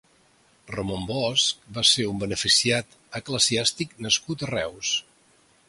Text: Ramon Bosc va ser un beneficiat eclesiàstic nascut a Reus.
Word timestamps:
Ramon 0.75 1.03
Bosc 1.09 1.67
va 1.75 1.83
ser 1.91 2.07
un 2.13 2.23
beneficiat 2.25 2.97
eclesiàstic 3.21 3.95
nascut 4.07 4.47
a 4.47 4.51
Reus. 4.55 4.99